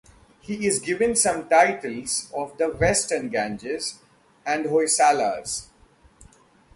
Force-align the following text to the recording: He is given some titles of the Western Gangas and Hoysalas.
He 0.39 0.65
is 0.65 0.79
given 0.79 1.15
some 1.15 1.47
titles 1.47 2.31
of 2.33 2.57
the 2.57 2.69
Western 2.69 3.29
Gangas 3.29 3.99
and 4.43 4.65
Hoysalas. 4.65 5.67